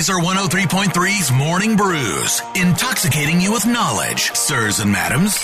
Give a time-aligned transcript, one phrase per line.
[0.00, 5.38] Lazer 103.3's Morning Brews, intoxicating you with knowledge, sirs and madams.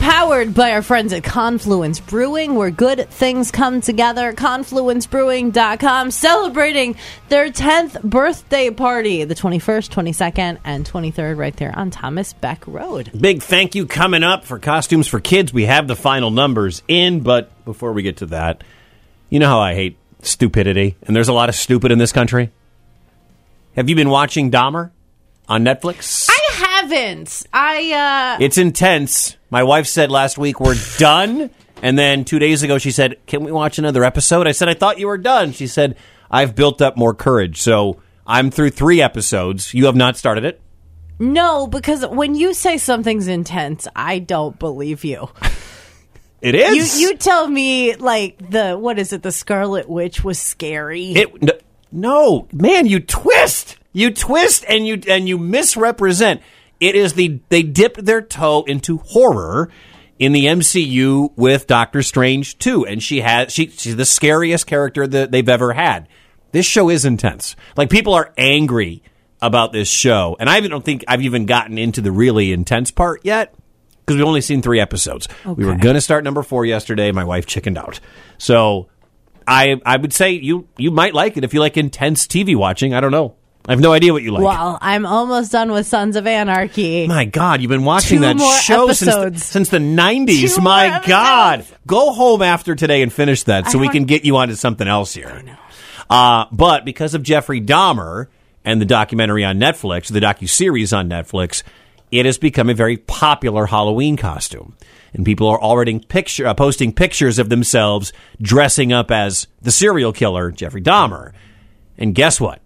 [0.00, 4.34] Powered by our friends at Confluence Brewing, where good things come together.
[4.34, 6.94] ConfluenceBrewing.com celebrating
[7.30, 13.10] their 10th birthday party, the 21st, 22nd, and 23rd, right there on Thomas Beck Road.
[13.18, 15.54] Big thank you coming up for Costumes for Kids.
[15.54, 18.62] We have the final numbers in, but before we get to that,
[19.30, 22.50] you know how I hate stupidity, and there's a lot of stupid in this country.
[23.74, 24.90] Have you been watching Dahmer
[25.48, 26.28] on Netflix?
[26.28, 27.46] I haven't.
[27.52, 29.36] I, uh, It's intense.
[29.48, 33.44] My wife said last week we're done, and then two days ago she said, "Can
[33.44, 35.96] we watch another episode?" I said, "I thought you were done." She said,
[36.30, 39.72] "I've built up more courage, so I'm through three episodes.
[39.72, 40.60] You have not started it."
[41.18, 45.30] no, because when you say something's intense, I don't believe you.
[46.42, 47.00] It is.
[47.00, 51.12] You, you tell me, like, the, what is it, the Scarlet Witch was scary.
[51.12, 51.61] It
[51.92, 53.78] no, man, you twist.
[53.92, 56.40] You twist and you and you misrepresent.
[56.80, 59.70] It is the they dipped their toe into horror
[60.18, 65.06] in the MCU with Doctor Strange too, and she has she she's the scariest character
[65.06, 66.08] that they've ever had.
[66.52, 67.54] This show is intense.
[67.76, 69.02] Like people are angry
[69.40, 73.20] about this show and I don't think I've even gotten into the really intense part
[73.24, 73.54] yet
[74.00, 75.28] because we've only seen 3 episodes.
[75.44, 78.00] We were going to start number 4 yesterday, my wife chickened out.
[78.38, 78.88] So
[79.46, 82.94] I I would say you you might like it if you like intense TV watching.
[82.94, 83.34] I don't know.
[83.66, 84.42] I have no idea what you like.
[84.42, 87.06] well, I'm almost done with Sons of Anarchy.
[87.06, 89.44] My God, you've been watching Two that more show since the, episodes.
[89.44, 90.56] since the 90s.
[90.56, 91.58] Two My more God.
[91.60, 91.78] episodes.
[91.86, 94.88] Go home after today and finish that so we want- can get you onto something
[94.88, 95.44] else here.
[96.10, 98.26] Uh, but because of Jeffrey Dahmer
[98.64, 101.62] and the documentary on Netflix, the docu-series on Netflix,
[102.12, 104.76] it has become a very popular Halloween costume.
[105.14, 110.12] And people are already picture, uh, posting pictures of themselves dressing up as the serial
[110.12, 111.32] killer, Jeffrey Dahmer.
[111.98, 112.60] And guess what?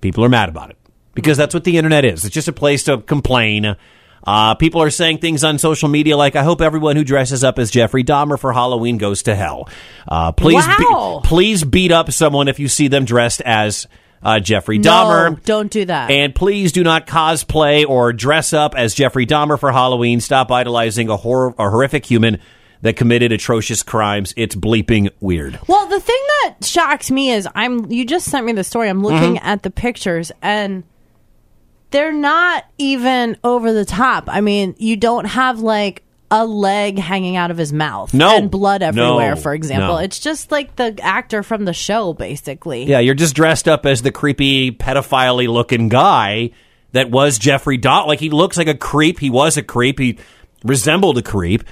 [0.00, 0.76] People are mad about it
[1.14, 2.24] because that's what the internet is.
[2.24, 3.76] It's just a place to complain.
[4.26, 7.58] Uh, people are saying things on social media like, "I hope everyone who dresses up
[7.58, 9.68] as Jeffrey Dahmer for Halloween goes to hell."
[10.08, 11.20] Uh, please, Wow.
[11.22, 13.86] be- please beat up someone if you see them dressed as
[14.22, 15.42] uh, Jeffrey no, Dahmer.
[15.44, 16.10] don't do that.
[16.10, 20.20] And please do not cosplay or dress up as Jeffrey Dahmer for Halloween.
[20.20, 22.40] Stop idolizing a, horror, a horrific human
[22.82, 24.34] that committed atrocious crimes.
[24.36, 25.58] It's bleeping weird.
[25.66, 27.90] well, the thing that shocks me is I'm.
[27.90, 28.88] You just sent me the story.
[28.88, 29.46] I'm looking Mm-hmm.
[29.46, 30.84] at the pictures and
[31.90, 34.24] they're not even over the top.
[34.28, 38.36] I mean, you don't have like a leg hanging out of his mouth No.
[38.36, 39.34] and blood everywhere.
[39.34, 39.40] No.
[39.40, 39.98] For example, No.
[39.98, 42.84] it's just like the actor from the show, basically.
[42.84, 46.50] Yeah, you're just dressed up as the creepy pedophile looking guy
[46.92, 48.06] that was Jeffrey Dahmer.
[48.08, 49.18] Like he looks like a creep.
[49.20, 49.98] He was a creep.
[49.98, 50.18] He
[50.64, 51.62] resembled a creep.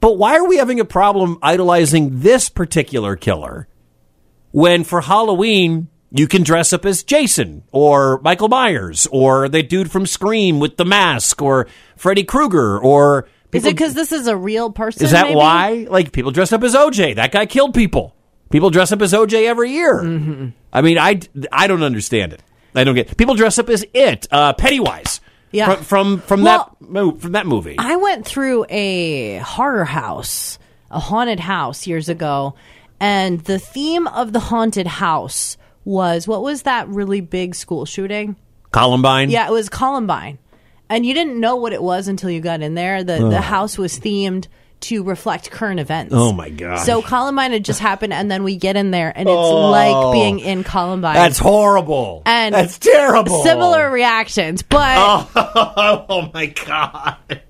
[0.00, 3.66] But why are we having a problem idolizing this particular killer
[4.52, 9.90] when for Halloween you can dress up as Jason or Michael Myers or the dude
[9.90, 11.66] from Scream with the mask or
[11.96, 15.04] Freddy Krueger or Is it because this is a real person?
[15.04, 15.36] is that maybe?
[15.36, 15.86] why?
[15.88, 17.16] Like people dress up as OJ.
[17.16, 18.14] That guy killed people.
[18.50, 20.02] People dress up as OJ every year.
[20.02, 20.48] Mm-hmm.
[20.72, 22.42] I mean, I, I don't understand it.
[22.74, 23.16] I don't get.
[23.16, 24.28] People dress up as it.
[24.30, 25.20] Uh, Pennywise.
[25.50, 25.74] Yeah.
[25.74, 27.76] From from, from Well, that from that movie.
[27.78, 30.58] I went through a horror house,
[30.90, 32.54] a haunted house years ago,
[33.00, 38.36] and the theme of the haunted house was what was that really big school shooting?
[38.72, 39.30] Columbine.
[39.30, 40.38] Yeah, it was Columbine.
[40.88, 43.02] And you didn't know what it was until you got in there.
[43.02, 44.46] The the house was themed
[44.78, 46.14] to reflect current events.
[46.14, 46.76] Oh, my god!
[46.76, 49.70] So Columbine had just happened and then we get in there and it's oh.
[49.70, 51.16] like being in Columbine.
[51.16, 51.20] Oh.
[51.20, 52.22] That's horrible.
[52.26, 53.42] and that's terrible.
[53.42, 54.96] Similar reactions, but
[55.36, 57.42] oh, oh my god.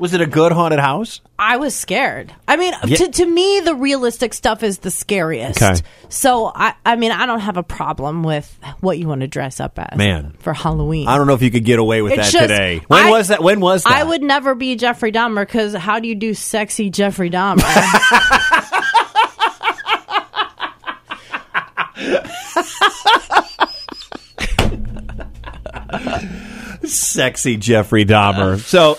[0.00, 1.20] Was it a good haunted house?
[1.38, 2.34] I was scared.
[2.48, 2.96] I mean, Yeah.
[2.96, 5.62] to, to me, the realistic stuff is the scariest.
[5.62, 5.80] Okay.
[6.08, 9.60] So, I, I mean, I don't have a problem with what you want to dress
[9.60, 10.34] up as Man.
[10.40, 11.06] for Halloween.
[11.06, 12.82] I don't know if you could get away with It's that just- today.
[12.88, 13.42] When I- was that?
[13.42, 13.92] When was that?
[13.92, 17.62] I would never be Jeffrey Dahmer because how do you do sexy Jeffrey Dahmer?
[26.84, 28.58] sexy Jeffrey Dahmer.
[28.58, 28.98] So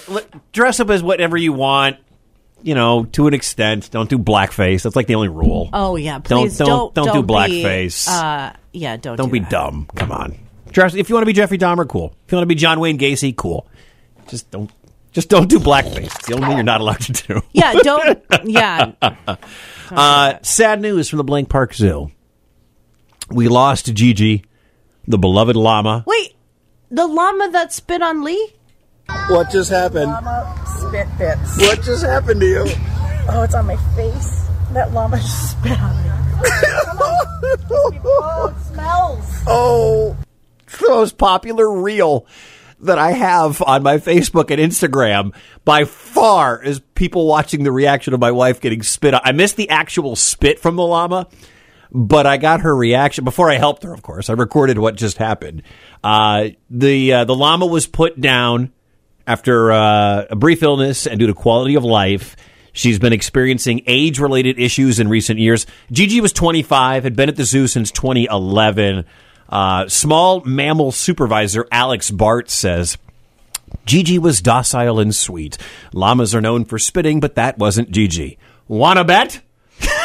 [0.53, 1.97] dress up as whatever you want.
[2.61, 3.91] You know, to an extent.
[3.91, 4.83] Don't do blackface.
[4.83, 5.69] That's like the only rule.
[5.73, 8.07] oh yeah, Don't- please don't- don't don't do be, blackface.
[8.07, 9.49] Uh, yeah, don't Don't do be that.
[9.49, 9.87] dumb.
[9.95, 10.37] Come on.
[10.71, 12.15] Dress if you want to be Jeffrey Dahmer, cool.
[12.25, 13.67] If you want to be John Wayne Gacy, cool.
[14.29, 14.71] Just don't
[15.11, 16.05] just don't do blackface.
[16.05, 17.41] It's the only thing you're not allowed to do.
[17.51, 18.23] Yeah, don't.
[18.45, 18.93] Yeah,
[19.91, 22.11] Uh, sad news from the Blank Park Zoo.
[23.29, 24.43] We lost Gigi,
[25.07, 26.03] the beloved llama.
[26.07, 26.35] wait,
[26.89, 28.53] the llama that spit on Lee.
[29.29, 30.11] What just happened?
[30.11, 31.57] Llama spit bits.
[31.59, 32.65] What just happened to you?
[33.29, 34.47] Oh, it's on my face.
[34.71, 36.09] That llama just spit on me.
[38.05, 39.25] Oh, it smells.
[39.47, 40.17] Oh,
[40.79, 42.25] the most popular reel
[42.79, 45.33] that I have on my Facebook and Instagram
[45.63, 49.21] by far is people watching the reaction of my wife getting spit on.
[49.23, 51.27] I missed the actual spit from the llama,
[51.91, 53.93] but I got her reaction before I helped her.
[53.93, 55.63] Of course, I recorded what just happened.
[56.03, 58.73] Uh, the uh, the llama was put down
[59.25, 62.35] after uh, a brief illness and due to quality of life.
[62.73, 65.65] She's been experiencing age related issues in recent years.
[65.91, 69.05] Gigi was 25, had been at the zoo since 2011.
[69.47, 72.97] Uh, small mammal supervisor Alex Bart says
[73.85, 75.57] Gigi was docile and sweet.
[75.93, 78.37] Llamas are known for spitting, but that wasn't Gigi.
[78.67, 79.41] Wanna bet?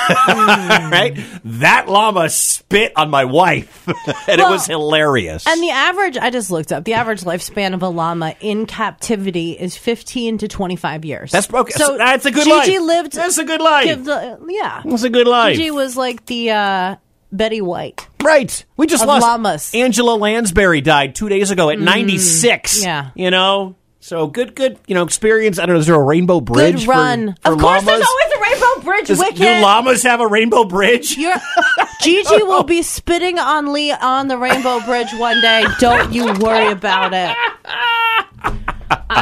[0.29, 1.19] right?
[1.45, 3.87] That llama spit on my wife,
[4.29, 5.47] and it was hilarious.
[5.47, 9.53] And the average, I just looked up, the average lifespan of a llama in captivity
[9.53, 11.31] is 15 to 25 years.
[11.31, 11.73] That's okay.
[11.73, 12.87] So That's a good Gigi life.
[12.87, 13.13] lived.
[13.13, 13.85] That's a good life.
[13.85, 14.83] give the- yeah.
[14.85, 15.57] That's a good life.
[15.57, 16.97] Gigi was like the uh,
[17.33, 18.07] Betty White.
[18.23, 18.65] Right.
[18.77, 19.75] We just lost llamas.
[19.75, 22.81] Angela Lansbury died two days ago at 96.
[22.81, 23.11] Mm, yeah.
[23.15, 23.77] You know?
[24.01, 25.59] So good, good, you know, experience.
[25.59, 26.81] I don't know, is there a rainbow bridge?
[26.81, 27.35] Good run.
[27.43, 27.85] For, of course, llamas?
[27.85, 29.09] there's always a rainbow bridge.
[29.09, 29.37] Does- Wicked.
[29.39, 31.17] do llamas have a rainbow bridge?
[32.01, 35.65] Gigi will be spitting on Lee on the Rainbow Bridge one day.
[35.81, 37.37] Don't you worry about it.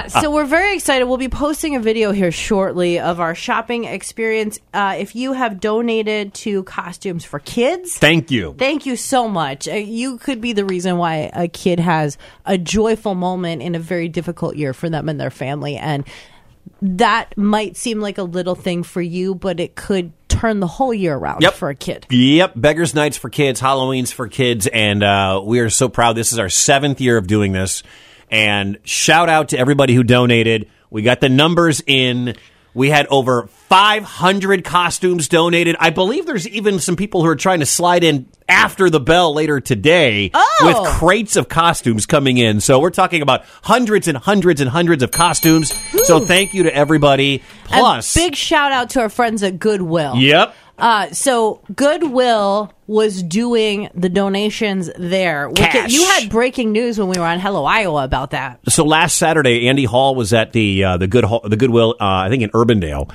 [0.04, 1.04] Uh, so we're very excited.
[1.06, 4.58] We'll be posting a video here shortly of our shopping experience.
[4.74, 8.54] Uh, if you have donated to costumes for kids, Thank you.
[8.58, 9.68] Thank you so much.
[9.68, 13.78] Uh, you could be the reason why a kid has a joyful moment in a
[13.78, 15.76] very difficult year for them and their family.
[15.76, 16.04] And
[16.82, 20.92] that might seem like a little thing for you, but it could turn the whole
[20.92, 21.54] year around Yep.
[21.54, 22.06] for a kid.
[22.10, 26.14] Yep, Beggars Nights for kids, Halloween's for kids, and uh, we are so proud.
[26.16, 27.82] This is our seventh year of doing this,
[28.30, 30.68] and shout out to everybody who donated.
[30.90, 32.34] We got the numbers in.
[32.74, 35.76] We had over 500 costumes donated.
[35.80, 39.32] I believe there's even some people who are trying to slide in after the bell
[39.34, 40.56] later today Oh.
[40.62, 42.60] with crates of costumes coming in.
[42.60, 45.72] So we're talking about hundreds and hundreds and hundreds of costumes.
[46.04, 47.42] So thank you to everybody.
[47.64, 50.16] Plus, big shout out to our friends at Goodwill.
[50.16, 50.54] yep.
[50.78, 55.50] Uh, so Goodwill was doing the donations there.
[55.50, 55.92] Cash.
[55.92, 58.60] You had breaking news when we were on Hello Iowa about that.
[58.68, 62.28] so last Saturday, Andy Hall was at the uh, the good the Goodwill, uh, I
[62.28, 63.10] think in Urbandale,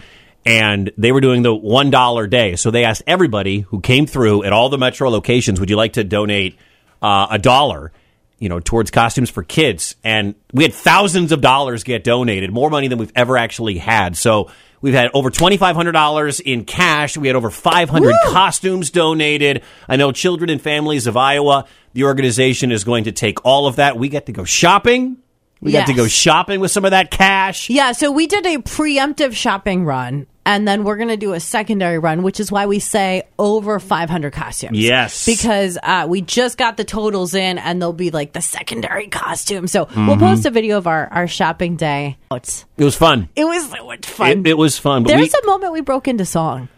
[0.46, 2.56] and they were doing the one dollar day.
[2.56, 5.94] So they asked everybody who came through at all the metro locations, "Would you like
[5.94, 6.58] to donate
[7.02, 7.92] uh, a dollar?"
[8.40, 12.72] You know, towards costumes for kids, and we had thousands of dollars get donated, more
[12.72, 14.18] money than we've ever actually had.
[14.18, 14.50] So
[14.82, 17.18] we've had over twenty five hundred dollars in cash.
[17.18, 19.64] We had over five hundred costumes donated.
[19.88, 21.66] I know Children and Families of Iowa.
[21.94, 23.98] The organization is going to take all of that.
[23.98, 25.18] We get to go shopping.
[25.62, 27.70] We got to go shopping with some of that cash.
[27.70, 31.40] Yeah, so we did a preemptive shopping run, and then we're going to do a
[31.40, 34.80] secondary run, which is why we say over 500 costumes.
[34.80, 35.24] Yes.
[35.26, 39.68] Because uh, we just got the totals in, and they'll be like the secondary costume.
[39.68, 40.08] So Mm-hmm.
[40.08, 42.18] we'll post a video of our, our shopping day.
[42.32, 43.30] It was fun.
[43.36, 44.32] it was so much fun.
[44.32, 45.04] It, it was fun.
[45.04, 46.70] There's we, a moment we broke into song.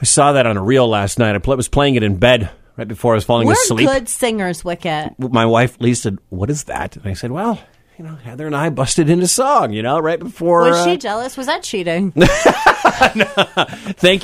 [0.00, 1.36] I saw that on a reel last night.
[1.36, 3.86] I pl- was playing it in bed right before I was falling We're asleep.
[3.88, 5.12] good singers, Wicket.
[5.18, 7.60] My wife Lee said, "What is that?" And I said, "Well,
[8.02, 9.72] you know, Heather and I busted into song.
[9.72, 11.36] You know, right before." Was uh, she jealous?
[11.36, 12.10] Was that cheating?
[12.12, 12.24] Thank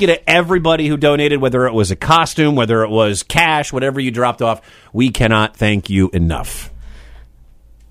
[0.01, 4.01] you to everybody who donated, whether it was a costume, whether it was cash, whatever
[4.01, 4.61] you dropped off.
[4.91, 6.71] We cannot thank you enough.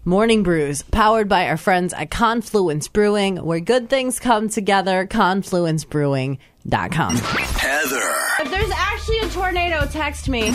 [0.04, 5.06] Morning Brews, powered by our friends at Confluence Brewing, where good things come together.
[5.06, 7.16] ConfluenceBrewing.com.
[7.16, 10.52] Heather, If there's actually a tornado, text me.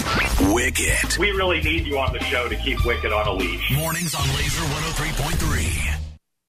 [0.54, 1.18] Wicket.
[1.20, 3.72] We really need you on the show to keep Wicked on a leash.
[3.75, 5.62] Mornings on Lazer 103.3.